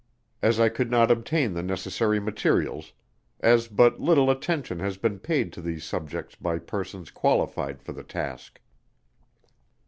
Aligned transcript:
as 0.41 0.59
I 0.59 0.67
could 0.67 0.89
not 0.89 1.11
obtain 1.11 1.53
the 1.53 1.61
necessary 1.61 2.19
materials, 2.19 2.91
as 3.39 3.67
but 3.67 3.99
little 3.99 4.31
attention 4.31 4.79
has 4.79 4.97
been 4.97 5.19
paid 5.19 5.53
to 5.53 5.61
these 5.61 5.83
subjects 5.85 6.33
by 6.33 6.57
persons 6.57 7.11
qualified 7.11 7.83
for 7.83 7.91
the 7.91 8.01
task. 8.01 8.59